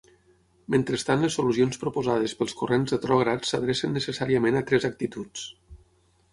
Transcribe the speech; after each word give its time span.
Mentrestant 0.75 1.21
les 1.25 1.35
solucions 1.39 1.81
proposades 1.83 2.33
pels 2.41 2.57
corrents 2.63 2.95
retrògrads 2.95 3.53
s'adrecen 3.53 3.95
necessàriament 4.01 4.61
a 4.63 4.67
tres 4.73 4.93
actituds. 4.93 5.49